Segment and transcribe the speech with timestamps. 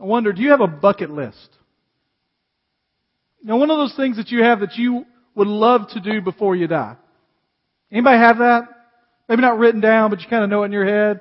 [0.00, 1.48] I wonder, do you have a bucket list?
[3.42, 6.56] Now, one of those things that you have that you would love to do before
[6.56, 6.96] you die.
[7.90, 8.68] Anybody have that?
[9.28, 11.20] Maybe not written down, but you kind of know it in your head.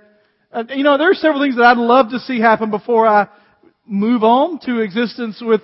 [0.51, 3.27] Uh, you know, there are several things that I'd love to see happen before I
[3.85, 5.62] move on to existence with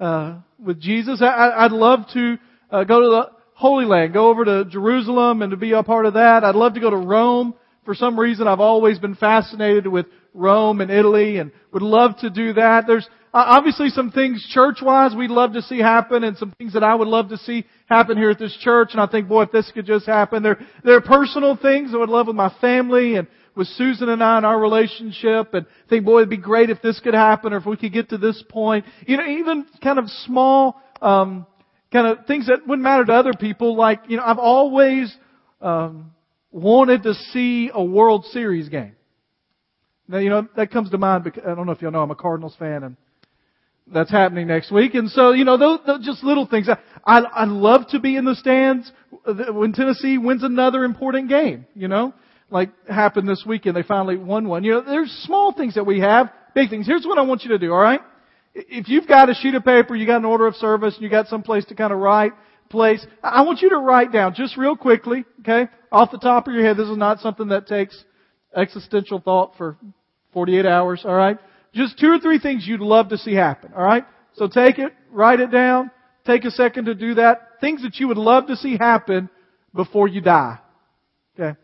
[0.00, 1.22] uh, with Jesus.
[1.22, 2.38] I, would love to
[2.70, 6.06] uh, go to the Holy Land, go over to Jerusalem, and to be a part
[6.06, 6.44] of that.
[6.44, 7.54] I'd love to go to Rome.
[7.84, 12.30] For some reason, I've always been fascinated with Rome and Italy, and would love to
[12.30, 12.86] do that.
[12.86, 16.84] There's uh, obviously some things church-wise we'd love to see happen, and some things that
[16.84, 18.90] I would love to see happen here at this church.
[18.92, 21.98] And I think, boy, if this could just happen, there there are personal things I
[21.98, 26.06] would love with my family and with Susan and I and our relationship and think,
[26.06, 28.42] boy, it'd be great if this could happen or if we could get to this
[28.48, 28.86] point.
[29.06, 31.46] You know, even kind of small, um,
[31.92, 33.76] kind of things that wouldn't matter to other people.
[33.76, 35.14] Like, you know, I've always,
[35.60, 36.12] um,
[36.50, 38.94] wanted to see a World Series game.
[40.08, 42.10] Now, you know, that comes to mind because, I don't know if y'all know I'm
[42.10, 42.96] a Cardinals fan and
[43.86, 44.94] that's happening next week.
[44.94, 46.68] And so, you know, those, those just little things.
[46.68, 48.90] I, I, I love to be in the stands
[49.26, 52.14] uh, when Tennessee wins another important game, you know
[52.52, 53.74] like happened this weekend.
[53.74, 54.62] They finally won one.
[54.62, 56.86] You know, there's small things that we have, big things.
[56.86, 58.00] Here's what I want you to do, alright?
[58.54, 61.08] If you've got a sheet of paper, you got an order of service, and you
[61.08, 62.32] got some place to kind of write,
[62.68, 65.70] place, I want you to write down just real quickly, okay?
[65.90, 68.04] Off the top of your head, this is not something that takes
[68.54, 69.78] existential thought for
[70.32, 71.38] 48 hours, alright?
[71.74, 74.04] Just two or three things you'd love to see happen, alright?
[74.34, 75.90] So take it, write it down,
[76.26, 77.60] take a second to do that.
[77.60, 79.28] Things that you would love to see happen
[79.74, 80.58] before you die.
[81.38, 81.58] Okay?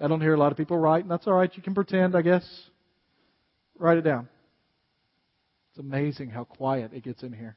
[0.00, 1.50] I don't hear a lot of people write, and that's all right.
[1.54, 2.44] You can pretend, I guess.
[3.78, 4.28] Write it down.
[5.70, 7.56] It's amazing how quiet it gets in here.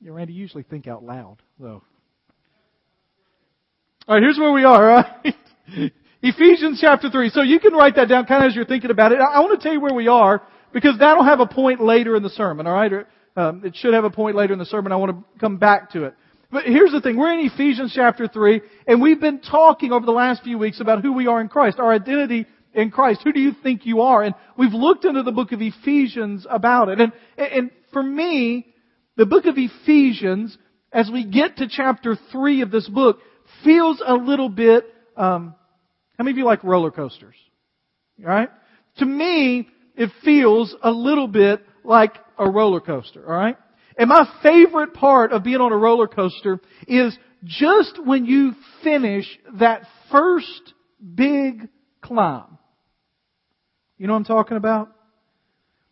[0.00, 1.82] You know, Randy, usually think out loud, though.
[4.08, 5.34] All right, here's where we are, right?
[6.28, 7.30] Ephesians chapter 3.
[7.30, 9.18] So you can write that down kind of as you're thinking about it.
[9.20, 12.22] I want to tell you where we are because that'll have a point later in
[12.22, 13.06] the sermon, all right?
[13.36, 14.92] Um, it should have a point later in the sermon.
[14.92, 16.14] I want to come back to it.
[16.50, 17.16] But here's the thing.
[17.16, 21.02] We're in Ephesians chapter 3, and we've been talking over the last few weeks about
[21.02, 23.20] who we are in Christ, our identity in Christ.
[23.24, 24.22] Who do you think you are?
[24.22, 27.00] And we've looked into the book of Ephesians about it.
[27.00, 28.66] And, and for me,
[29.16, 30.56] the book of Ephesians,
[30.92, 33.18] as we get to chapter 3 of this book,
[33.64, 34.84] feels a little bit,
[35.16, 35.54] um,
[36.18, 37.36] how many of you like roller coasters?
[38.20, 38.50] Alright?
[38.98, 43.56] To me, it feels a little bit like a roller coaster, alright?
[43.98, 49.26] And my favorite part of being on a roller coaster is just when you finish
[49.54, 50.74] that first
[51.14, 51.68] big
[52.02, 52.58] climb.
[53.98, 54.90] You know what I'm talking about?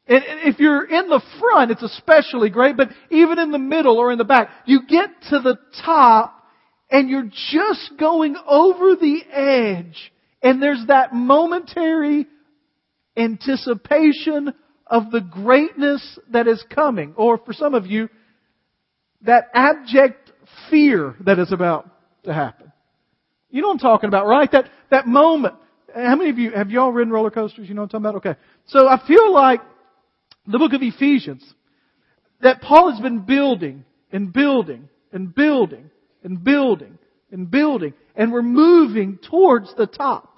[0.07, 4.13] And if you're in the front, it's especially great, but even in the middle or
[4.13, 6.45] in the back, you get to the top
[6.91, 10.13] and you're just going over the edge
[10.45, 12.27] and there's that momentary
[13.17, 14.53] anticipation
[14.87, 17.15] of the greatness that is coming.
[17.17, 18.11] Or for some of you,
[19.23, 20.31] that abject
[20.71, 21.89] fear that is about
[22.25, 22.71] to happen.
[23.51, 24.51] You know what I'm talking about, right?
[24.53, 25.55] That, that moment.
[25.95, 27.67] How many of you, have y'all ridden roller coasters?
[27.67, 28.31] You know what I'm talking about?
[28.31, 28.41] Okay.
[28.67, 29.61] So I feel like
[30.47, 31.43] the book of Ephesians,
[32.43, 35.91] that Paul has been building and building and building
[36.23, 36.99] and building
[37.33, 40.34] and building and we're moving towards the top.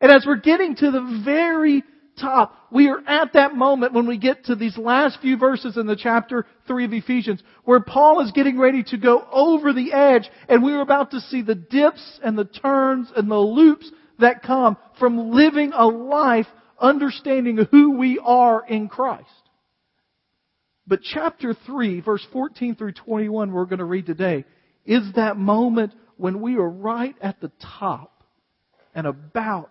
[0.00, 1.82] And as we're getting to the very
[2.18, 2.54] top.
[2.70, 5.96] We are at that moment when we get to these last few verses in the
[5.96, 10.62] chapter 3 of Ephesians where Paul is getting ready to go over the edge and
[10.62, 15.30] we're about to see the dips and the turns and the loops that come from
[15.30, 16.46] living a life
[16.80, 19.26] understanding who we are in Christ.
[20.86, 24.44] But chapter 3, verse 14 through 21 we're going to read today
[24.84, 28.17] is that moment when we are right at the top
[28.98, 29.70] and about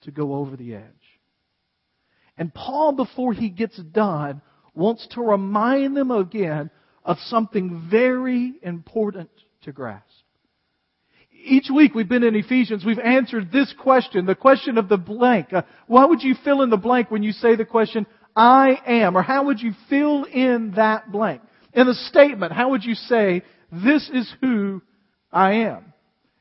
[0.00, 0.82] to go over the edge.
[2.38, 4.40] And Paul, before he gets done,
[4.74, 6.70] wants to remind them again
[7.04, 9.28] of something very important
[9.64, 10.06] to grasp.
[11.30, 15.52] Each week we've been in Ephesians, we've answered this question, the question of the blank.
[15.52, 19.14] Uh, why would you fill in the blank when you say the question, I am?
[19.14, 21.42] Or how would you fill in that blank?
[21.74, 24.80] In a statement, how would you say, this is who
[25.30, 25.92] I am?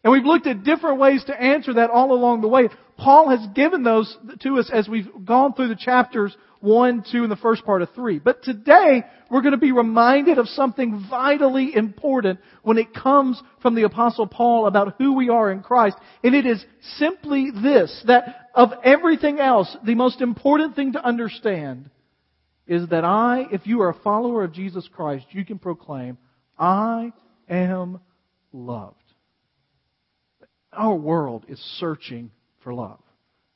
[0.07, 2.69] And we've looked at different ways to answer that all along the way.
[2.95, 7.29] Paul has given those to us as we've gone through the chapters 1, 2, and
[7.29, 8.19] the first part of 3.
[8.19, 13.75] But today, we're going to be reminded of something vitally important when it comes from
[13.75, 15.97] the apostle Paul about who we are in Christ.
[16.23, 16.63] And it is
[16.95, 21.89] simply this, that of everything else, the most important thing to understand
[22.65, 26.17] is that I, if you are a follower of Jesus Christ, you can proclaim,
[26.57, 27.11] I
[27.49, 27.99] am
[28.53, 29.03] loved.
[30.77, 32.31] Our world is searching
[32.63, 32.99] for love.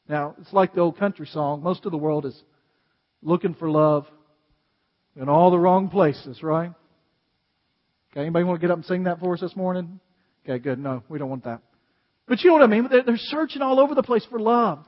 [0.09, 1.63] Now, it's like the old country song.
[1.63, 2.43] Most of the world is
[3.21, 4.05] looking for love
[5.15, 6.71] in all the wrong places, right?
[8.11, 9.99] Okay, anybody want to get up and sing that for us this morning?
[10.43, 10.79] Okay, good.
[10.79, 11.61] No, we don't want that.
[12.27, 12.87] But you know what I mean?
[12.89, 14.79] They're, they're searching all over the place for love.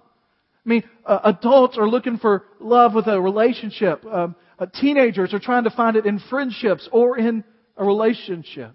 [0.66, 4.06] I mean, uh, adults are looking for love with a relationship.
[4.06, 7.44] Um, uh, teenagers are trying to find it in friendships or in
[7.76, 8.72] a relationship.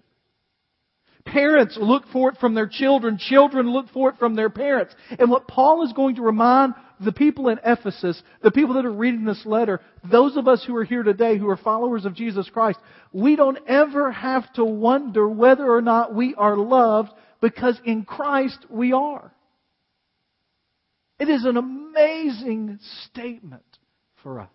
[1.31, 3.17] Parents look for it from their children.
[3.19, 4.95] Children look for it from their parents.
[5.17, 8.91] And what Paul is going to remind the people in Ephesus, the people that are
[8.91, 9.79] reading this letter,
[10.09, 12.79] those of us who are here today who are followers of Jesus Christ,
[13.13, 17.11] we don't ever have to wonder whether or not we are loved
[17.41, 19.31] because in Christ we are.
[21.19, 23.63] It is an amazing statement
[24.23, 24.49] for us.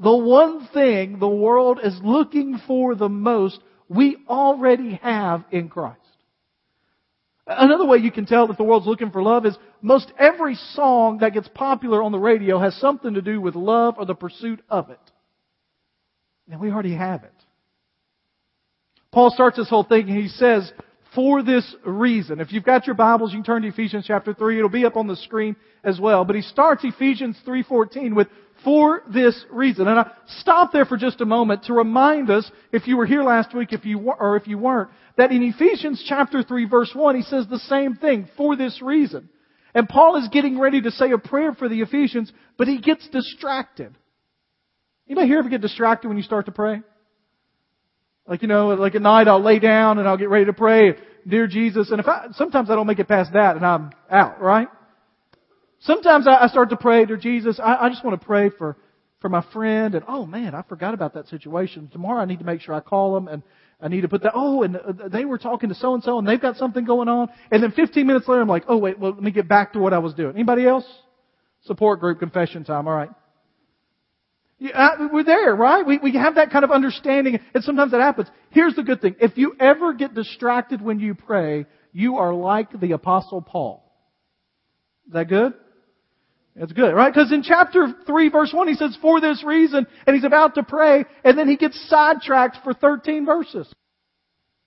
[0.00, 3.58] The one thing the world is looking for the most
[3.88, 5.98] we already have in Christ.
[7.46, 11.18] Another way you can tell that the world's looking for love is most every song
[11.18, 14.60] that gets popular on the radio has something to do with love or the pursuit
[14.68, 15.00] of it.
[16.50, 17.32] And we already have it.
[19.12, 20.70] Paul starts this whole thing and he says,
[21.14, 22.40] for this reason.
[22.40, 24.58] If you've got your Bibles, you can turn to Ephesians chapter 3.
[24.58, 26.24] It'll be up on the screen as well.
[26.24, 28.28] But he starts Ephesians 3.14 with
[28.64, 29.88] for this reason.
[29.88, 33.22] And I stop there for just a moment to remind us, if you were here
[33.22, 36.90] last week, if you were, or if you weren't, that in Ephesians chapter 3 verse
[36.94, 39.28] 1, he says the same thing, for this reason.
[39.74, 43.08] And Paul is getting ready to say a prayer for the Ephesians, but he gets
[43.08, 43.94] distracted.
[45.06, 46.82] Anybody here ever get distracted when you start to pray?
[48.26, 50.96] Like, you know, like at night I'll lay down and I'll get ready to pray,
[51.26, 54.40] dear Jesus, and if I, sometimes I don't make it past that and I'm out,
[54.40, 54.68] right?
[55.80, 57.60] Sometimes I, I start to pray to Jesus.
[57.62, 58.76] I, I just want to pray for,
[59.20, 61.88] for my friend and oh man, I forgot about that situation.
[61.92, 63.42] Tomorrow I need to make sure I call them and
[63.80, 66.18] I need to put that, oh, and uh, they were talking to so and so
[66.18, 67.28] and they've got something going on.
[67.50, 69.78] And then 15 minutes later I'm like, oh wait, well let me get back to
[69.78, 70.34] what I was doing.
[70.34, 70.84] Anybody else?
[71.62, 73.10] Support group confession time, alright.
[74.60, 75.86] Yeah, we're there, right?
[75.86, 78.26] We, we have that kind of understanding, and sometimes that happens.
[78.50, 79.14] Here's the good thing.
[79.20, 83.84] If you ever get distracted when you pray, you are like the apostle Paul.
[85.06, 85.54] Is that good?
[86.60, 87.12] It's good, right?
[87.12, 90.62] Because in chapter 3 verse 1 he says, for this reason, and he's about to
[90.62, 93.72] pray, and then he gets sidetracked for 13 verses.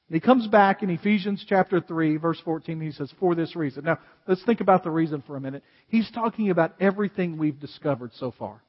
[0.07, 3.55] And he comes back in Ephesians chapter 3 verse 14 and he says, for this
[3.55, 3.83] reason.
[3.83, 5.63] Now, let's think about the reason for a minute.
[5.87, 8.61] He's talking about everything we've discovered so far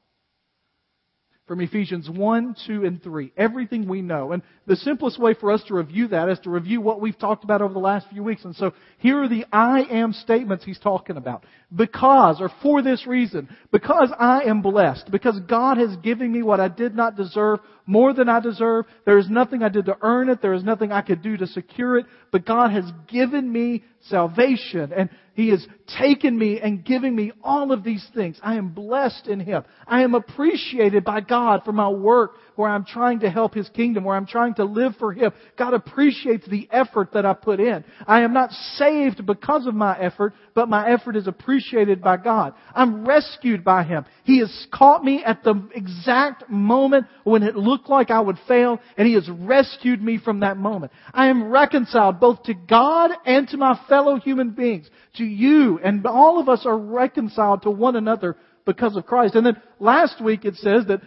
[1.47, 3.33] from Ephesians 1, 2, and 3.
[3.35, 4.31] Everything we know.
[4.31, 7.43] And the simplest way for us to review that is to review what we've talked
[7.43, 8.45] about over the last few weeks.
[8.45, 11.45] And so here are the I am statements he's talking about.
[11.75, 16.59] Because, or for this reason, because I am blessed, because God has given me what
[16.59, 18.85] I did not deserve, more than I deserve.
[19.05, 20.41] There is nothing I did to earn it.
[20.41, 22.05] There is nothing I could do to secure it.
[22.31, 24.91] But God has given me salvation.
[24.95, 25.65] And he has
[25.99, 28.39] taken me and given me all of these things.
[28.43, 29.63] I am blessed in Him.
[29.87, 34.03] I am appreciated by God for my work where I'm trying to help His kingdom,
[34.03, 35.31] where I'm trying to live for Him.
[35.57, 37.83] God appreciates the effort that I put in.
[38.05, 41.62] I am not saved because of my effort, but my effort is appreciated
[42.01, 42.53] by God.
[42.73, 44.05] I'm rescued by Him.
[44.23, 48.79] He has caught me at the exact moment when it looked like I would fail,
[48.97, 50.91] and He has rescued me from that moment.
[51.13, 56.05] I am reconciled both to God and to my fellow human beings, to you, and
[56.05, 59.35] all of us are reconciled to one another because of Christ.
[59.35, 61.01] And then last week it says that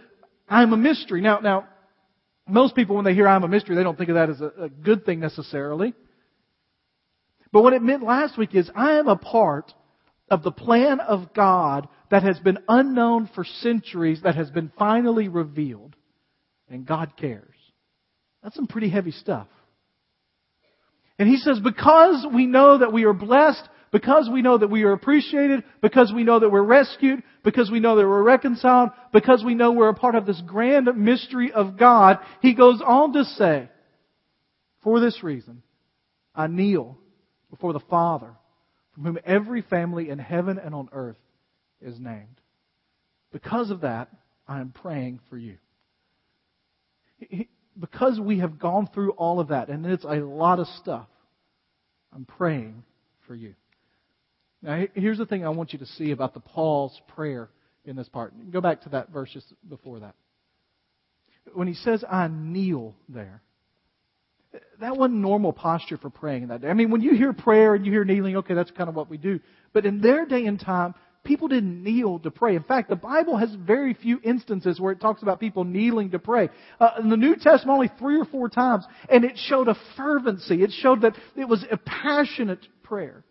[0.47, 1.21] I'm a mystery.
[1.21, 1.67] Now, now,
[2.47, 4.51] most people when they hear I'm a mystery, they don't think of that as a,
[4.63, 5.93] a good thing necessarily.
[7.51, 9.73] But what it meant last week is I am a part
[10.29, 15.27] of the plan of God that has been unknown for centuries, that has been finally
[15.27, 15.95] revealed.
[16.69, 17.55] And God cares.
[18.43, 19.47] That's some pretty heavy stuff.
[21.19, 24.83] And he says, because we know that we are blessed, because we know that we
[24.83, 29.43] are appreciated, because we know that we're rescued, because we know that we're reconciled, because
[29.43, 33.23] we know we're a part of this grand mystery of God, he goes on to
[33.23, 33.69] say,
[34.83, 35.63] for this reason,
[36.35, 36.97] I kneel
[37.49, 38.33] before the Father,
[38.97, 41.19] from whom every family in heaven and on earth
[41.81, 42.41] is named.
[43.31, 44.09] Because of that,
[44.47, 45.57] I am praying for you.
[47.79, 51.07] Because we have gone through all of that, and it's a lot of stuff,
[52.11, 52.83] I'm praying
[53.27, 53.53] for you.
[54.63, 57.49] Now, here's the thing I want you to see about the Paul's prayer
[57.85, 58.33] in this part.
[58.51, 60.15] Go back to that verse just before that.
[61.53, 63.43] When he says, I kneel there,
[64.79, 66.69] that wasn't normal posture for praying in that day.
[66.69, 69.09] I mean, when you hear prayer and you hear kneeling, okay, that's kind of what
[69.09, 69.39] we do.
[69.73, 72.55] But in their day and time, people didn't kneel to pray.
[72.55, 76.19] In fact, the Bible has very few instances where it talks about people kneeling to
[76.19, 76.49] pray.
[76.79, 80.63] Uh, in the New Testament, only three or four times, and it showed a fervency.
[80.63, 83.23] It showed that it was a passionate prayer.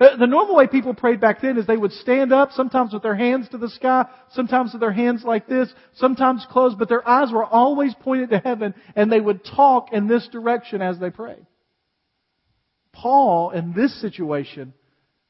[0.00, 3.02] Uh, the normal way people prayed back then is they would stand up, sometimes with
[3.02, 7.06] their hands to the sky, sometimes with their hands like this, sometimes closed, but their
[7.06, 11.10] eyes were always pointed to heaven, and they would talk in this direction as they
[11.10, 11.46] prayed.
[12.92, 14.72] Paul, in this situation,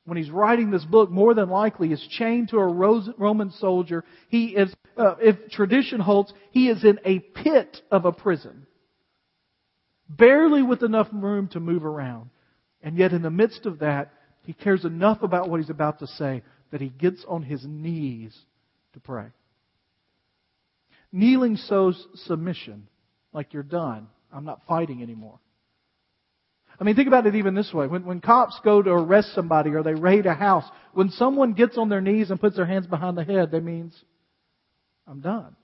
[0.04, 4.04] when he's writing this book, more than likely is chained to a Roman soldier.
[4.28, 8.66] He is, uh, if tradition holds, he is in a pit of a prison.
[10.09, 12.31] Barely with enough room to move around.
[12.83, 14.12] And yet in the midst of that,
[14.44, 18.37] he cares enough about what he's about to say that he gets on his knees
[18.94, 19.26] to pray.
[21.12, 22.88] Kneeling shows submission,
[23.32, 24.08] like you're done.
[24.32, 25.38] I'm not fighting anymore.
[26.80, 27.87] I mean, think about it even this way.
[27.87, 31.76] When, when cops go to arrest somebody or they raid a house, when someone gets
[31.76, 33.94] on their knees and puts their hands behind the head, that means,
[35.06, 35.54] I'm done.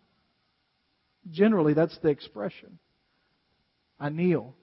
[1.31, 2.79] Generally, that's the expression.
[3.99, 4.55] I kneel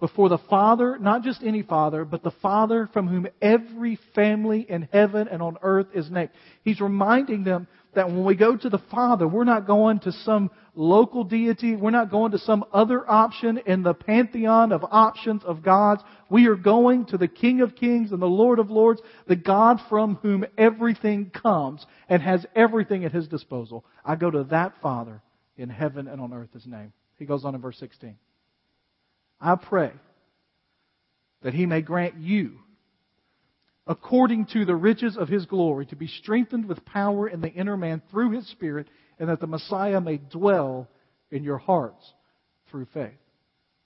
[0.00, 4.88] before the Father, not just any Father, but the Father from whom every family in
[4.92, 6.30] heaven and on earth is named.
[6.62, 10.50] He's reminding them that when we go to the Father, we're not going to some
[10.74, 11.76] local deity.
[11.76, 16.02] We're not going to some other option in the pantheon of options of gods.
[16.28, 19.78] We are going to the King of Kings and the Lord of Lords, the God
[19.88, 23.84] from whom everything comes and has everything at His disposal.
[24.04, 25.22] I go to that Father
[25.56, 26.92] in heaven and on earth, His name.
[27.18, 28.16] He goes on in verse 16.
[29.40, 29.92] I pray
[31.42, 32.58] that he may grant you,
[33.86, 37.76] according to the riches of his glory, to be strengthened with power in the inner
[37.76, 38.88] man through his Spirit,
[39.18, 40.88] and that the Messiah may dwell
[41.30, 42.12] in your hearts
[42.70, 43.12] through faith.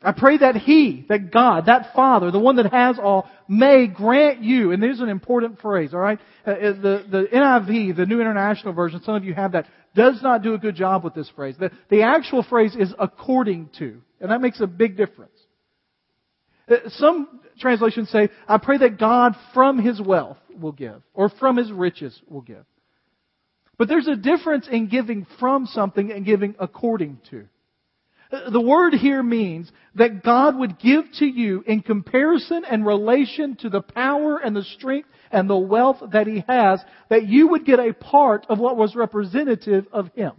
[0.01, 4.43] I pray that He, that God, that Father, the one that has all, may grant
[4.43, 6.21] you, and there's an important phrase, alright?
[6.47, 10.23] Uh, uh, the, the NIV, the New International Version, some of you have that, does
[10.23, 11.57] not do a good job with this phrase.
[11.59, 15.38] The, the actual phrase is according to, and that makes a big difference.
[16.69, 21.57] Uh, some translations say, I pray that God from His wealth will give, or from
[21.57, 22.65] His riches will give.
[23.79, 27.47] But there's a difference in giving from something and giving according to.
[28.31, 33.57] Uh, the word here means that God would give to you in comparison and relation
[33.57, 37.65] to the power and the strength and the wealth that He has, that you would
[37.65, 40.33] get a part of what was representative of Him.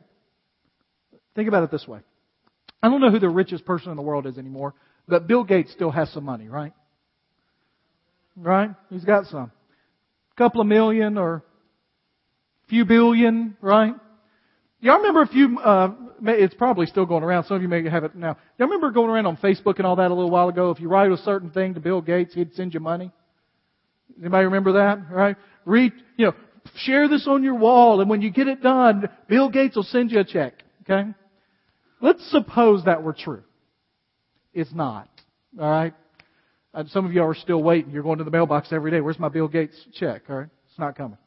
[1.35, 1.99] Think about it this way.
[2.83, 4.73] I don't know who the richest person in the world is anymore,
[5.09, 6.73] but Bill Gates still has some money, right?
[8.35, 8.71] Right?
[8.89, 9.51] He's got some.
[10.31, 11.43] A couple of million or
[12.65, 13.93] a few billion, right?
[14.81, 17.43] Y'all remember a few, uh, it's probably still going around.
[17.45, 18.37] Some of you may have it now.
[18.57, 20.71] Y'all remember going around on Facebook and all that a little while ago?
[20.71, 23.11] If you write a certain thing to Bill Gates, he'd send you money.
[24.17, 25.11] Anybody remember that?
[25.11, 25.35] Right?
[25.65, 26.33] Read, you know,
[26.77, 30.11] share this on your wall and when you get it done, Bill Gates will send
[30.11, 30.63] you a check.
[30.83, 31.09] Okay?
[32.01, 33.43] Let's suppose that were true.
[34.59, 35.09] It's not.
[35.59, 35.93] All right?
[36.73, 37.91] And some of you are still waiting.
[37.91, 39.01] You're going to the mailbox every day.
[39.01, 40.23] Where's my Bill Gates check?
[40.29, 40.49] All right?
[40.69, 41.17] It's not coming.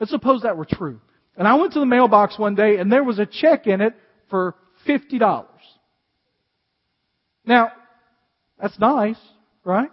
[0.00, 1.00] Let's suppose that were true.
[1.36, 3.94] And I went to the mailbox one day and there was a check in it
[4.30, 4.54] for
[4.88, 5.46] $50.
[7.44, 7.72] Now,
[8.60, 9.18] that's nice,
[9.64, 9.90] right?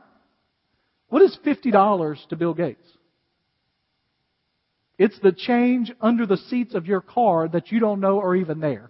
[1.09, 2.87] What is $50 to Bill Gates?
[4.97, 8.59] It's the change under the seats of your car that you don't know are even
[8.59, 8.89] there.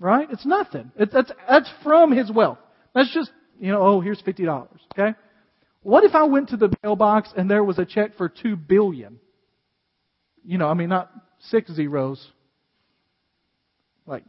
[0.00, 0.26] Right?
[0.32, 0.90] It's nothing.
[0.96, 2.58] It's, that's, that's from his wealth.
[2.94, 3.30] That's just,
[3.60, 4.66] you know, oh, here's $50.
[4.92, 5.16] Okay?
[5.82, 9.20] What if I went to the mailbox and there was a check for two billion?
[10.44, 12.26] You know, I mean, not six zeros,
[14.06, 14.24] like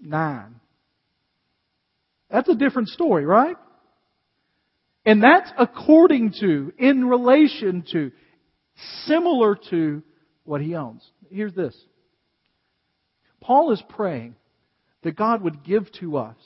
[0.00, 0.56] nine.
[2.30, 3.56] That's a different story, right?
[5.04, 8.12] And that's according to, in relation to,
[9.04, 10.02] similar to
[10.44, 11.06] what he owns.
[11.30, 11.76] Here's this
[13.40, 14.36] Paul is praying
[15.02, 16.36] that God would give to us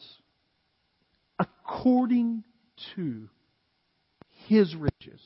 [1.39, 2.45] according
[2.95, 3.29] to
[4.47, 5.21] His riches,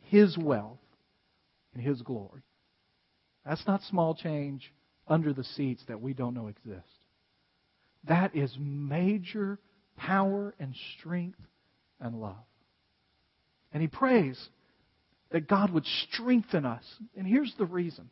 [0.00, 0.78] His wealth,
[1.74, 2.42] and His glory.
[3.44, 4.72] That's not small change
[5.06, 6.86] under the seats that we don't know exist.
[8.04, 9.58] That is major
[9.96, 11.40] power and strength
[12.00, 12.36] and love.
[13.72, 14.38] And he prays
[15.30, 16.84] that God would strengthen us.
[17.16, 18.10] And here's the reason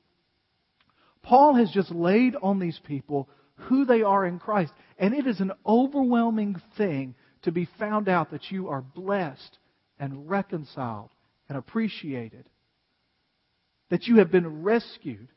[1.26, 4.72] Paul has just laid on these people who they are in Christ.
[4.96, 9.58] And it is an overwhelming thing to be found out that you are blessed
[9.98, 11.10] and reconciled
[11.48, 12.48] and appreciated.
[13.90, 15.28] That you have been rescued.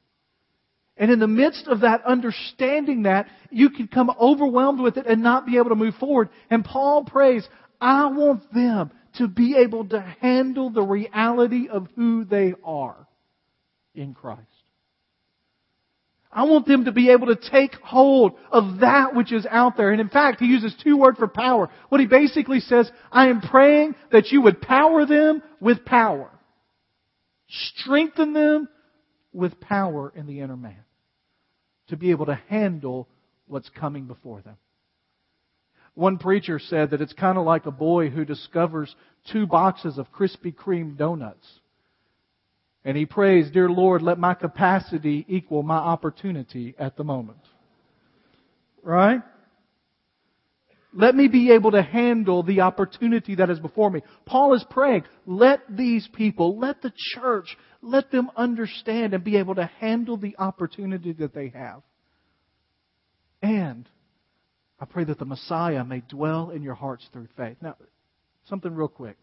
[0.96, 5.24] And in the midst of that, understanding that, you can come overwhelmed with it and
[5.24, 6.30] not be able to move forward.
[6.52, 7.48] And Paul prays,
[7.82, 13.08] I want them to be able to handle the reality of who they are
[13.96, 14.44] in Christ.
[16.32, 19.92] I want them to be able to take hold of that which is out there.
[19.92, 21.70] And in fact, he uses two words for power.
[21.90, 26.30] What he basically says, I am praying that you would power them with power.
[27.48, 28.70] Strengthen them
[29.34, 30.84] with power in the inner man
[31.88, 33.08] to be able to handle
[33.48, 34.58] what's coming before them.
[35.96, 38.96] One preacher said that it's kind of like a boy who discovers
[39.32, 41.48] two boxes of Krispy Kreme donuts.
[42.90, 47.38] And he prays, Dear Lord, let my capacity equal my opportunity at the moment.
[48.82, 49.22] Right?
[50.92, 54.02] Let me be able to handle the opportunity that is before me.
[54.26, 59.54] Paul is praying, let these people, let the church, let them understand and be able
[59.54, 61.84] to handle the opportunity that they have.
[63.44, 63.88] And
[64.80, 67.58] I pray that the Messiah may dwell in your hearts through faith.
[67.62, 67.76] Now,
[68.46, 69.18] something real quick.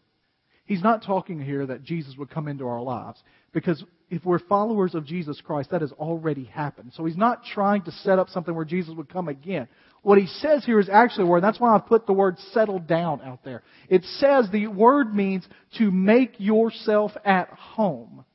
[0.67, 3.23] He's not talking here that Jesus would come into our lives.
[3.53, 6.91] Because if we're followers of Jesus Christ, that has already happened.
[6.93, 9.69] So he's not trying to set up something where Jesus would come again.
[10.03, 12.79] What he says here is actually a word, that's why I put the word settle
[12.79, 13.63] down out there.
[13.89, 15.47] It says the word means
[15.77, 18.25] to make yourself at home.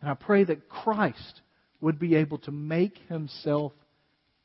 [0.00, 1.40] And I pray that Christ
[1.80, 3.72] would be able to make himself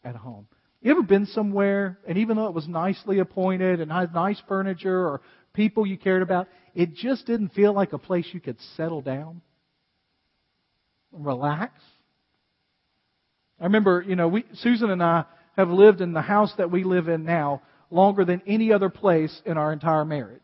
[0.03, 0.47] at home.
[0.81, 5.07] You ever been somewhere, and even though it was nicely appointed and had nice furniture
[5.07, 5.21] or
[5.53, 9.41] people you cared about, it just didn't feel like a place you could settle down,
[11.11, 11.73] relax.
[13.59, 16.83] I remember, you know, we, Susan and I have lived in the house that we
[16.83, 20.41] live in now longer than any other place in our entire marriage.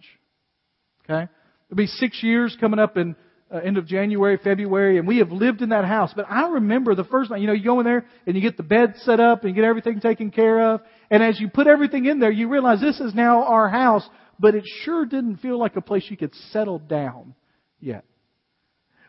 [1.04, 1.28] Okay?
[1.68, 3.16] It'll be six years coming up in
[3.52, 6.12] uh, end of January, February, and we have lived in that house.
[6.16, 8.58] But I remember the first night, you know, you go in there and you get
[8.58, 10.82] the bed set up and you get everything taken care of.
[11.10, 14.08] And as you put everything in there, you realize this is now our house
[14.40, 17.36] but it sure didn't feel like a place you could settle down
[17.80, 18.06] yet.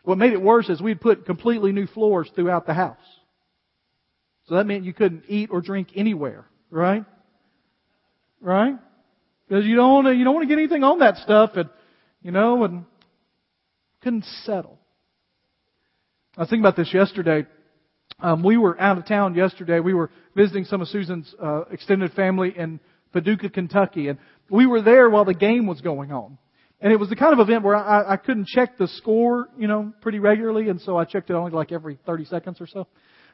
[0.03, 2.97] What made it worse is we'd put completely new floors throughout the house.
[4.47, 7.05] So that meant you couldn't eat or drink anywhere, right?
[8.41, 8.75] Right?
[9.47, 11.69] Because you don't want to, you don't want to get anything on that stuff and,
[12.21, 12.85] you know, and
[14.01, 14.79] couldn't settle.
[16.35, 17.45] I was thinking about this yesterday.
[18.19, 19.79] Um, we were out of town yesterday.
[19.79, 22.79] We were visiting some of Susan's uh, extended family in
[23.11, 24.17] Paducah, Kentucky, and
[24.49, 26.37] we were there while the game was going on.
[26.79, 29.67] And it was the kind of event where I, I couldn't check the score, you
[29.67, 32.87] know, pretty regularly, and so I checked it only like every 30 seconds or so.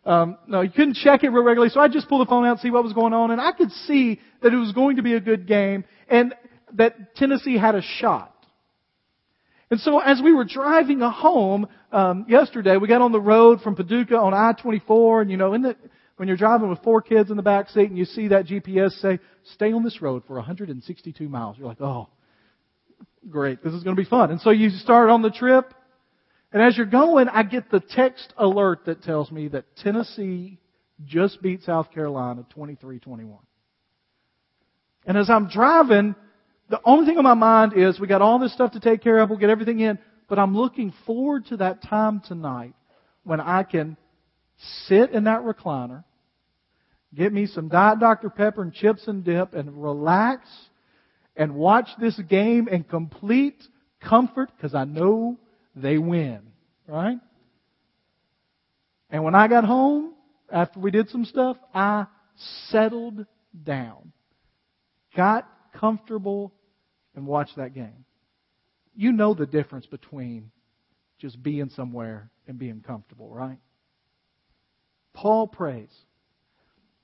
[0.06, 2.52] Um, no, you couldn't check it real regularly, so I just pulled the phone out
[2.52, 5.02] and see what was going on, and I could see that it was going to
[5.02, 6.36] be a good game, and
[6.74, 8.34] that Tennessee had a shot.
[9.70, 13.76] And so as we were driving home um, yesterday, we got on the road from
[13.76, 15.76] Paducah on I-24, and you know, in the
[16.18, 19.00] when you're driving with four kids in the back seat and you see that GPS
[19.02, 19.20] say,
[19.54, 21.58] stay on this road for 162 miles.
[21.58, 22.10] You're like, oh,
[23.30, 23.64] great.
[23.64, 24.32] This is going to be fun.
[24.32, 25.74] And so you start on the trip.
[26.52, 30.60] And as you're going, I get the text alert that tells me that Tennessee
[31.06, 33.38] just beat South Carolina 23-21.
[35.06, 36.16] And as I'm driving,
[36.70, 39.20] the only thing on my mind is we got all this stuff to take care
[39.20, 39.30] of.
[39.30, 40.00] We'll get everything in.
[40.28, 42.74] But I'm looking forward to that time tonight
[43.24, 43.98] when I can
[44.88, 46.04] sit in that recliner,
[47.16, 48.30] get me some Diet Dr.
[48.30, 50.48] Pepper and chips and dip and relax
[51.36, 53.62] and watch this game in complete
[54.02, 55.38] comfort because I know
[55.76, 56.42] they win.
[56.88, 57.20] Right?
[59.10, 60.14] And when I got home,
[60.52, 62.08] after we did some stuff, I
[62.70, 63.26] settled
[63.64, 64.12] down,
[65.16, 66.54] got comfortable,
[67.16, 68.06] and watched that game.
[68.96, 70.52] You know the difference between
[71.20, 73.58] just being somewhere and being comfortable, right?
[75.14, 75.90] Paul prays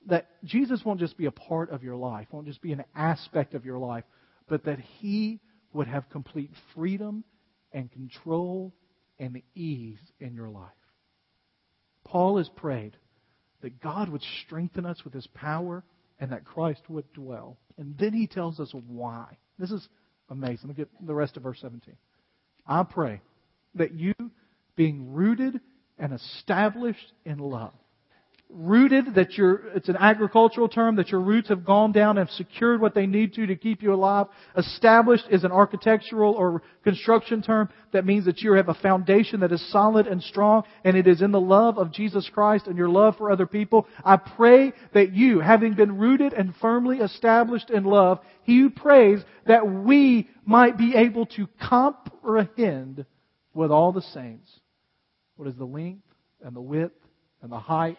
[0.06, 3.54] that Jesus won't just be a part of your life, won't just be an aspect
[3.54, 4.04] of your life,
[4.48, 5.40] but that He
[5.72, 7.24] would have complete freedom
[7.72, 8.72] and control
[9.18, 10.70] and ease in your life.
[12.04, 12.96] Paul has prayed
[13.62, 15.82] that God would strengthen us with His power
[16.18, 17.58] and that Christ would dwell.
[17.78, 19.36] And then he tells us why.
[19.58, 19.88] This is
[20.30, 20.68] amazing.
[20.68, 21.94] Look at the rest of verse 17.
[22.66, 23.20] I pray
[23.74, 24.14] that you,
[24.76, 25.60] being rooted
[25.98, 27.74] and established in love,
[28.50, 32.80] rooted, that your, it's an agricultural term, that your roots have gone down and secured
[32.80, 34.26] what they need to to keep you alive.
[34.56, 39.52] Established is an architectural or construction term that means that you have a foundation that
[39.52, 42.88] is solid and strong and it is in the love of Jesus Christ and your
[42.88, 43.86] love for other people.
[44.04, 49.66] I pray that you, having been rooted and firmly established in love, he prays that
[49.66, 53.04] we might be able to comprehend
[53.52, 54.48] with all the saints
[55.36, 56.02] what is the length
[56.44, 56.94] and the width
[57.42, 57.98] and the height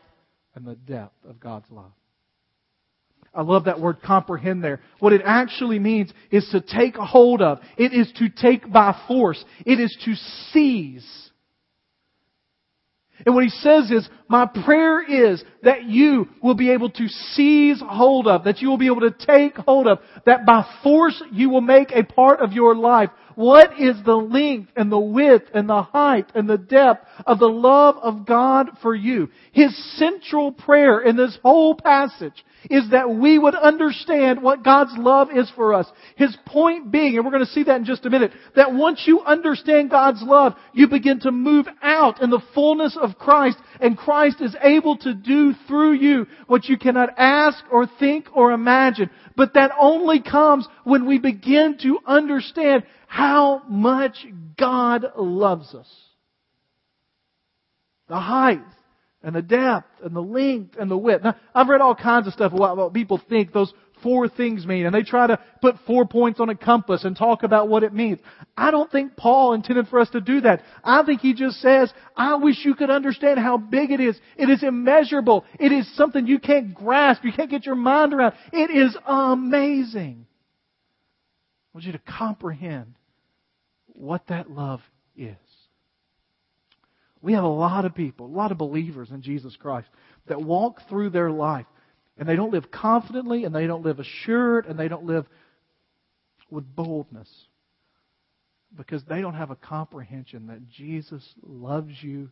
[0.56, 1.92] and the depth of God's love.
[3.34, 4.80] I love that word comprehend there.
[5.00, 7.60] What it actually means is to take hold of.
[7.78, 9.44] It is to take by force.
[9.66, 10.16] It is to
[10.52, 11.06] seize.
[13.26, 17.82] And what he says is, my prayer is that you will be able to seize
[17.86, 21.50] hold of, that you will be able to take hold of, that by force you
[21.50, 23.10] will make a part of your life.
[23.36, 27.50] What is the length and the width and the height and the depth of the
[27.50, 29.30] love of God for you?
[29.52, 35.30] His central prayer in this whole passage is that we would understand what God's love
[35.36, 35.88] is for us.
[36.16, 39.04] His point being, and we're going to see that in just a minute, that once
[39.06, 43.98] you understand God's love, you begin to move out in the fullness of Christ, and
[43.98, 49.10] Christ is able to do through you what you cannot ask or think or imagine.
[49.36, 52.84] But that only comes when we begin to understand
[53.16, 55.88] how much God loves us.
[58.10, 58.60] The height
[59.24, 61.24] and the depth and the length and the width.
[61.24, 63.74] Now, I've read all kinds of stuff about what people think those
[64.04, 67.44] four things mean, and they try to put four points on a compass and talk
[67.44, 68.20] about what it means.
[68.58, 70.62] I don't think Paul intended for us to do that.
[70.84, 74.20] I think he just says, I wish you could understand how big it is.
[74.36, 75.46] It is immeasurable.
[75.58, 77.24] It is something you can't grasp.
[77.24, 78.34] You can't get your mind around.
[78.52, 80.28] It is amazing.
[81.74, 82.96] I want you to comprehend
[83.96, 84.82] what that love
[85.16, 85.36] is.
[87.22, 89.88] We have a lot of people, a lot of believers in Jesus Christ
[90.28, 91.66] that walk through their life
[92.18, 95.26] and they don't live confidently and they don't live assured and they don't live
[96.52, 97.30] with boldness
[98.78, 102.30] because they don't have a comprehension that Jesus loves you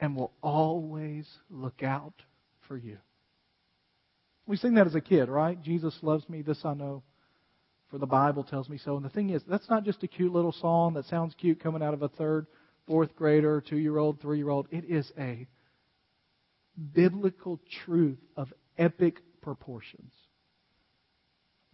[0.00, 2.14] and will always look out
[2.66, 2.98] for you.
[4.46, 5.60] We sing that as a kid, right?
[5.62, 7.02] Jesus loves me, this I know,
[7.92, 8.96] for the Bible tells me so.
[8.96, 11.82] And the thing is, that's not just a cute little song that sounds cute coming
[11.82, 12.46] out of a third
[12.86, 14.66] fourth grader, two year old, three year old.
[14.70, 15.46] It is a
[16.94, 20.10] biblical truth of epic proportions.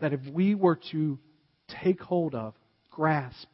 [0.01, 1.21] That if we were to
[1.83, 2.55] take hold of,
[2.91, 3.47] grasp,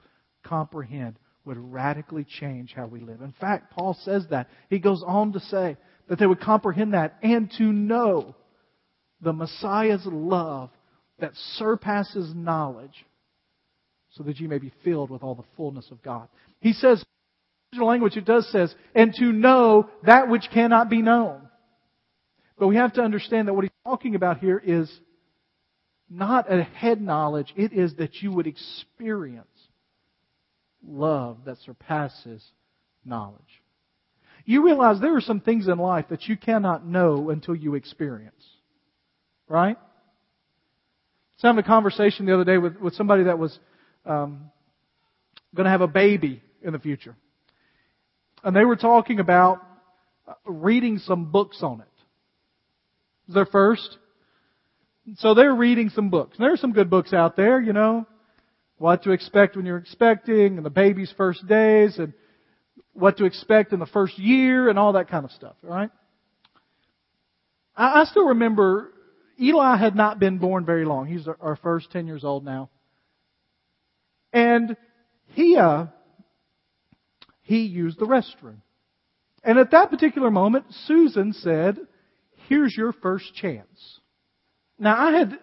[0.42, 3.20] comprehend, would radically change how we live.
[3.20, 4.48] In fact, Paul says that.
[4.70, 5.76] He goes on to say
[6.08, 8.34] that they would comprehend that and to know
[9.20, 10.70] the Messiah's love
[11.24, 13.06] that surpasses knowledge
[14.10, 16.28] so that you may be filled with all the fullness of God.
[16.60, 17.02] He says,
[17.72, 21.48] original language, it does says, and to know that which cannot be known.
[22.58, 24.92] But we have to understand that what he's talking about here is
[26.10, 29.46] not a head knowledge, it is that you would experience
[30.86, 32.44] love that surpasses
[33.02, 33.40] knowledge.
[34.44, 38.44] You realize there are some things in life that you cannot know until you experience.
[39.48, 39.78] Right?
[41.44, 43.58] I was having a conversation the other day with, with somebody that was
[44.06, 44.50] um,
[45.54, 47.16] going to have a baby in the future
[48.44, 49.62] and they were talking about
[50.44, 51.86] reading some books on it.
[51.86, 53.98] It was their first.
[55.16, 56.36] So they're reading some books.
[56.36, 58.06] And there are some good books out there, you know.
[58.76, 62.12] What to expect when you're expecting, and the baby's first days, and
[62.92, 65.90] what to expect in the first year, and all that kind of stuff, right?
[67.76, 68.92] I, I still remember
[69.40, 71.06] Eli had not been born very long.
[71.06, 72.70] He's our first 10 years old now.
[74.32, 74.76] And
[75.28, 75.86] he, uh,
[77.42, 78.58] he used the restroom.
[79.42, 81.78] And at that particular moment, Susan said,
[82.48, 84.00] here's your first chance.
[84.78, 85.38] Now I had,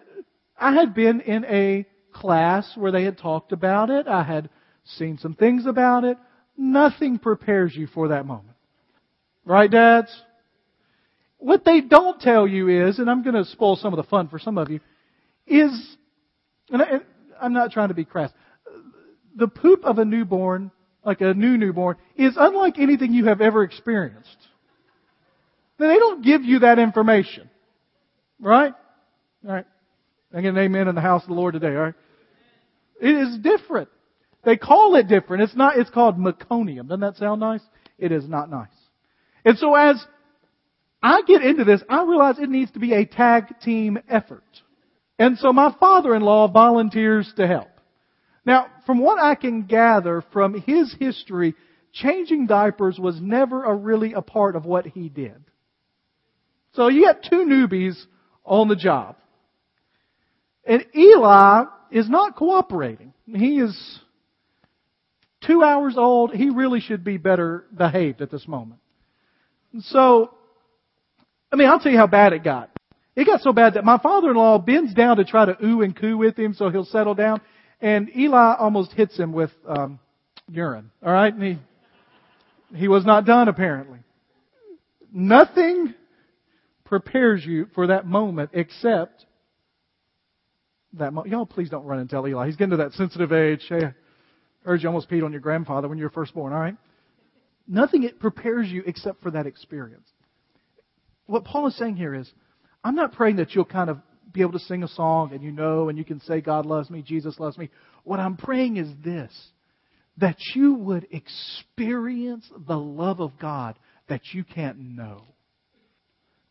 [0.58, 4.06] I had been in a class where they had talked about it.
[4.08, 4.50] I had
[4.84, 6.18] seen some things about it.
[6.56, 8.56] Nothing prepares you for that moment.
[9.44, 10.10] Right, dads?
[11.42, 14.28] What they don't tell you is, and I'm going to spoil some of the fun
[14.28, 14.78] for some of you,
[15.44, 15.96] is,
[16.70, 16.86] and I,
[17.40, 18.30] I'm not trying to be crass,
[19.34, 20.70] the poop of a newborn
[21.04, 24.36] like a new newborn, is unlike anything you have ever experienced.
[25.80, 27.50] Now, They don't give you that information.
[28.38, 28.72] Right?
[29.44, 29.66] Alright.
[30.32, 31.94] I get an amen in the house of the Lord today, alright?
[33.00, 33.88] It is different.
[34.44, 35.42] They call it different.
[35.42, 36.86] It's not, it's called meconium.
[36.86, 37.62] Doesn't that sound nice?
[37.98, 38.68] It is not nice.
[39.44, 40.06] And so as
[41.02, 44.44] I get into this, I realize it needs to be a tag team effort.
[45.18, 47.68] And so my father-in-law volunteers to help.
[48.44, 51.54] Now, from what I can gather from his history,
[51.92, 55.44] changing diapers was never a really a part of what he did.
[56.74, 58.00] So you got two newbies
[58.44, 59.16] on the job.
[60.64, 63.12] And Eli is not cooperating.
[63.26, 64.00] He is
[65.46, 66.32] two hours old.
[66.32, 68.80] He really should be better behaved at this moment.
[69.80, 70.34] So,
[71.52, 72.70] I mean, I'll tell you how bad it got.
[73.14, 76.16] It got so bad that my father-in-law bends down to try to ooh and coo
[76.16, 77.42] with him so he'll settle down
[77.82, 79.98] and Eli almost hits him with um,
[80.48, 80.90] urine.
[81.04, 81.58] All right, and he
[82.74, 83.98] he was not done apparently.
[85.12, 85.92] Nothing
[86.84, 89.26] prepares you for that moment except
[90.94, 91.32] that moment.
[91.32, 92.46] Y'all, please don't run and tell Eli.
[92.46, 93.64] He's getting to that sensitive age.
[93.68, 93.94] Hey, I
[94.64, 96.52] heard you almost peed on your grandfather when you were first born.
[96.52, 96.76] All right.
[97.68, 100.08] Nothing it prepares you except for that experience.
[101.26, 102.30] What Paul is saying here is,
[102.84, 103.98] I'm not praying that you'll kind of
[104.32, 106.90] be able to sing a song and you know and you can say, God loves
[106.90, 107.70] me, Jesus loves me.
[108.04, 109.32] What I'm praying is this
[110.18, 115.24] that you would experience the love of God that you can't know.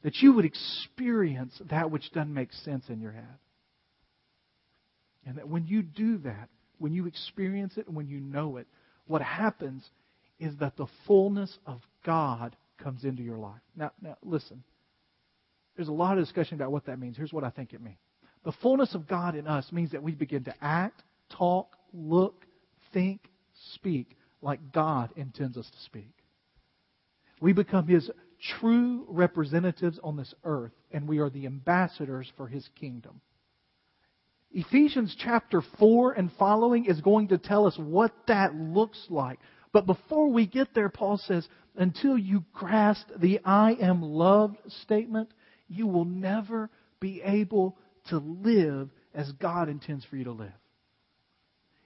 [0.04, 3.38] That you would experience that which doesn't make sense in your head.
[5.28, 8.66] And that when you do that, when you experience it and when you know it,
[9.06, 9.88] what happens
[10.40, 13.62] is that the fullness of God comes into your life.
[13.76, 14.64] Now, now listen.
[15.76, 17.18] There's a lot of discussion about what that means.
[17.18, 17.98] Here's what I think it means.
[18.44, 22.46] The fullness of God in us means that we begin to act, talk, look,
[22.94, 23.30] think,
[23.74, 26.12] speak like God intends us to speak.
[27.40, 28.10] We become His
[28.60, 33.22] true representatives on this earth, and we are the ambassadors for His kingdom.
[34.52, 39.40] Ephesians chapter 4 and following is going to tell us what that looks like.
[39.74, 45.30] But before we get there, Paul says, until you grasp the I am loved statement,
[45.68, 47.78] you will never be able
[48.10, 50.52] to live as God intends for you to live.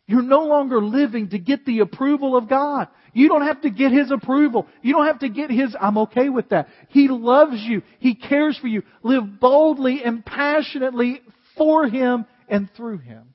[0.08, 2.88] You're no longer living to get the approval of God.
[3.14, 4.68] You don't have to get His approval.
[4.84, 6.68] You don't have to get His, I'm okay with that.
[6.90, 7.82] He loves you.
[8.00, 8.84] He cares for you.
[9.02, 11.22] Live boldly and passionately
[11.58, 13.34] for Him and through Him.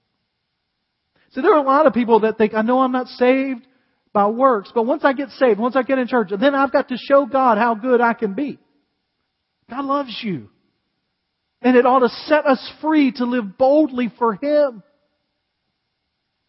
[1.32, 3.66] So there are a lot of people that think, I know I'm not saved
[4.12, 6.88] by works, but once I get saved, once I get in church, then I've got
[6.88, 8.58] to show God how good I can be.
[9.68, 10.48] God loves you.
[11.62, 14.82] And it ought to set us free to live boldly for Him.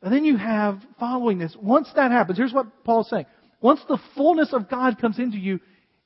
[0.02, 1.56] And then you have following this.
[1.62, 3.26] Once that happens, here's what Paul's saying.
[3.62, 5.60] Once the fullness of God comes into you,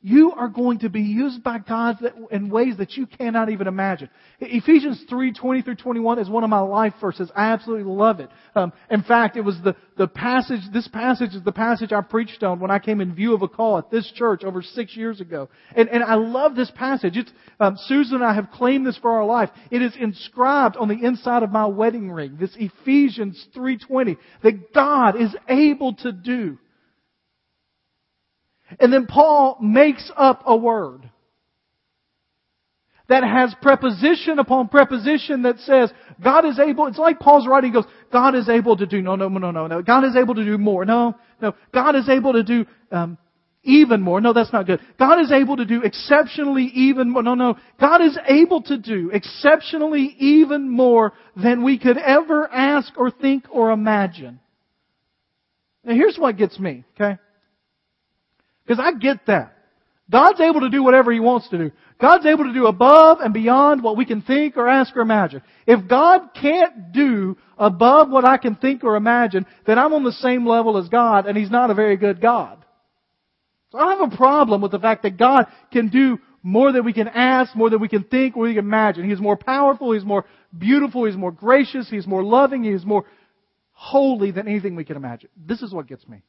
[0.06, 1.98] you are going to be used by God
[2.30, 4.08] in ways that you cannot even imagine.
[4.40, 7.32] Ephesians 3, 20 through 21 is one of my life verses.
[7.36, 8.30] I absolutely love it.
[8.56, 12.44] Um, in fact, it was the, the passage, this passage is the passage I preached
[12.44, 15.22] on when I came in view of a call at this church over six years
[15.22, 15.50] ago.
[15.76, 17.18] And, and I love this passage.
[17.18, 19.50] It's, um, Susan and I have claimed this for our life.
[19.72, 22.38] It is inscribed on the inside of my wedding ring.
[22.40, 26.60] This Ephesians 3.20 that God is able to do
[28.80, 31.10] and then Paul makes up a word
[33.08, 35.92] that has preposition upon preposition that says
[36.24, 39.28] God is able, it's like Paul's writing goes, God is able to do, no, no,
[39.28, 40.86] no, no, no, God is able to do more.
[40.86, 43.18] No, no, God is able to do, um,
[43.64, 44.22] even more.
[44.22, 44.80] No, that's not good.
[45.00, 47.24] God is able to do exceptionally even more.
[47.24, 47.58] No, no.
[47.80, 53.46] God is able to do exceptionally even more than we could ever ask or think
[53.50, 54.40] or imagine.
[55.84, 57.18] Now here's what gets me, okay?
[58.66, 59.54] Because I get that.
[60.10, 61.72] God's able to do whatever He wants to do.
[62.00, 65.42] God's able to do above and beyond what we can think or ask or imagine.
[65.66, 70.12] If God can't do above what I can think or imagine, then I'm on the
[70.12, 72.64] same level as God and He's not a very good God.
[73.72, 76.94] So I have a problem with the fact that God can do more than we
[76.94, 79.10] can ask, more than we can think, or we can imagine.
[79.10, 80.26] He's more powerful, He's more
[80.56, 83.06] beautiful, He's more gracious, He's more loving, He's more
[83.72, 85.30] holy than anything we can imagine.
[85.36, 86.22] This is what gets me.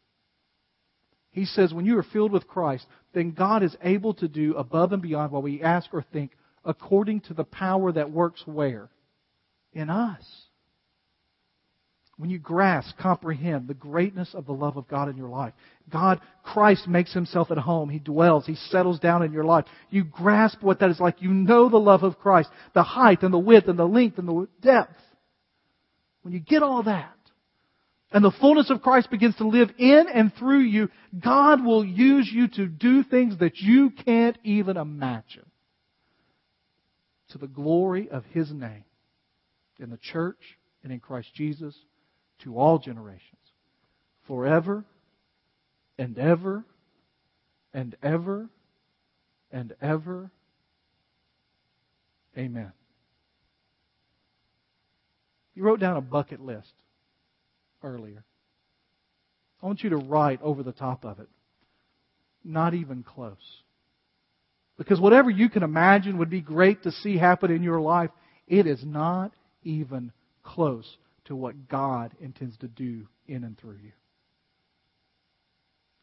[1.37, 4.93] He says, when you are filled with Christ, then God is able to do above
[4.93, 6.31] and beyond what we ask or think
[6.65, 8.89] according to the power that works where?
[9.75, 10.25] In us.
[12.17, 15.53] When you grasp, comprehend the greatness of the love of God in your life,
[15.93, 17.91] God, Christ makes himself at home.
[17.91, 18.47] He dwells.
[18.47, 19.67] He settles down in your life.
[19.91, 21.21] You grasp what that is like.
[21.21, 24.27] You know the love of Christ, the height and the width and the length and
[24.27, 24.97] the depth.
[26.23, 27.13] When you get all that,
[28.13, 30.89] and the fullness of Christ begins to live in and through you,
[31.19, 35.47] God will use you to do things that you can't even imagine.
[37.31, 38.85] To the glory of His name
[39.81, 40.39] in the church
[40.85, 41.75] and in Christ Jesus
[42.45, 43.21] to all generations.
[44.29, 44.85] Forever
[45.99, 46.65] and ever
[47.75, 48.49] and ever
[49.51, 50.31] and ever.
[52.39, 52.73] Amen.
[55.55, 56.73] You wrote down a bucket list
[57.83, 58.25] earlier.
[59.63, 61.29] I want you to write over the top of it.
[62.45, 63.35] Not even close.
[64.77, 68.11] Because whatever you can imagine would be great to see happen in your life,
[68.47, 70.13] it is not even
[70.43, 73.93] close to what God intends to do in and through you.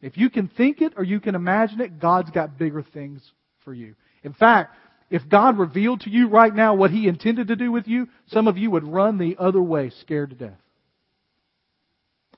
[0.01, 3.21] If you can think it or you can imagine it, God's got bigger things
[3.63, 3.95] for you.
[4.23, 4.75] In fact,
[5.09, 8.47] if God revealed to you right now what He intended to do with you, some
[8.47, 10.59] of you would run the other way scared to death.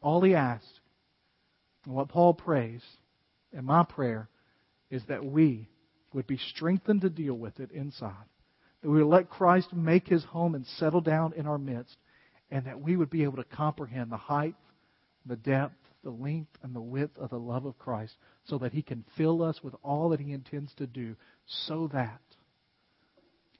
[0.05, 0.69] All he asks,
[1.83, 2.83] and what Paul prays,
[3.51, 4.29] and my prayer,
[4.91, 5.67] is that we
[6.13, 8.13] would be strengthened to deal with it inside.
[8.83, 11.97] That we would let Christ make his home and settle down in our midst,
[12.51, 14.53] and that we would be able to comprehend the height,
[15.25, 18.13] the depth, the length and the width of the love of Christ
[18.43, 21.15] so that He can fill us with all that He intends to do
[21.47, 22.21] so that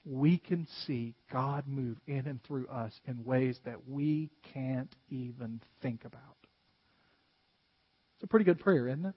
[0.05, 5.59] we can see God move in and through us in ways that we can't even
[5.81, 6.34] think about.
[8.15, 9.13] It's a pretty good prayer, isn't it?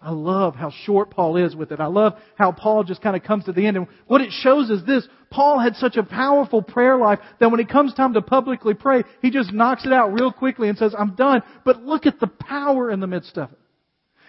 [0.00, 1.80] I love how short Paul is with it.
[1.80, 3.76] I love how Paul just kind of comes to the end.
[3.76, 5.08] And what it shows is this.
[5.28, 9.02] Paul had such a powerful prayer life that when it comes time to publicly pray,
[9.22, 11.42] he just knocks it out real quickly and says, I'm done.
[11.64, 13.58] But look at the power in the midst of it.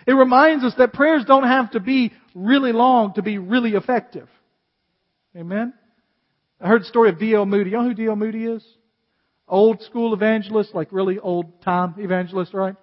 [0.07, 4.27] It reminds us that prayers don't have to be really long to be really effective.
[5.37, 5.73] Amen?
[6.59, 7.45] I heard the story of D.L.
[7.45, 7.69] Moody.
[7.69, 8.15] You know who D.L.
[8.15, 8.65] Moody is?
[9.49, 12.75] Old school evangelist, like really old time evangelist, right?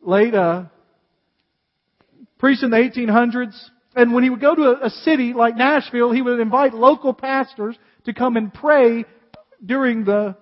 [0.00, 0.64] Late, uh,
[2.38, 3.58] preached in the 1800s.
[3.96, 7.12] And when he would go to a, a city like Nashville, he would invite local
[7.12, 9.04] pastors to come and pray
[9.64, 10.36] during the,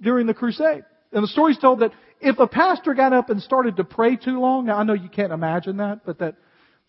[0.00, 0.84] during the crusade.
[1.12, 4.40] And the story's told that if a pastor got up and started to pray too
[4.40, 6.36] long, now I know you can't imagine that, but that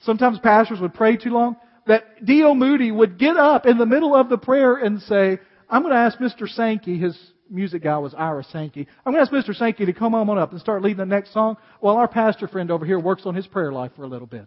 [0.02, 1.56] sometimes pastors would pray too long,
[1.88, 2.56] that D.L.
[2.56, 6.00] Moody would get up in the middle of the prayer and say, I'm going to
[6.00, 6.48] ask Mr.
[6.48, 7.17] Sankey, his
[7.50, 8.88] music guy was Ira Sankey.
[9.06, 9.56] I'm going to ask Mr.
[9.56, 12.72] Sankey to come on up and start leading the next song while our pastor friend
[12.72, 14.46] over here works on his prayer life for a little bit.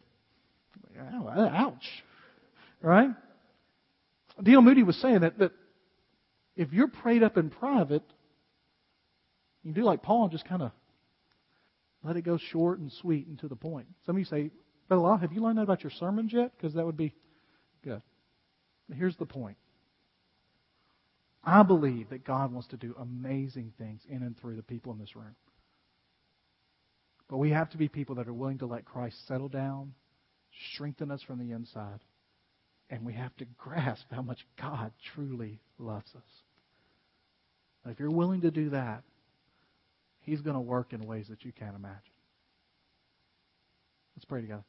[0.98, 1.84] Ouch.
[2.80, 3.10] Right?
[4.42, 4.62] D.L.
[4.62, 5.52] Moody was saying that, that
[6.56, 8.02] if you're prayed up in private,
[9.62, 10.72] you do like Paul and just kind of
[12.04, 13.86] let it go short and sweet and to the point.
[14.06, 14.50] Some of you say,
[14.88, 16.52] Brother Law, have you learned that about your sermons yet?
[16.56, 17.14] Because that would be
[17.84, 18.02] good.
[18.94, 19.56] Here's the point.
[21.44, 24.98] I believe that God wants to do amazing things in and through the people in
[24.98, 25.34] this room.
[27.28, 29.94] But we have to be people that are willing to let Christ settle down,
[30.74, 32.00] strengthen us from the inside,
[32.90, 36.22] and we have to grasp how much God truly loves us.
[37.84, 39.02] And if you're willing to do that,
[40.20, 41.98] He's going to work in ways that you can't imagine.
[44.14, 44.64] Let's pray together.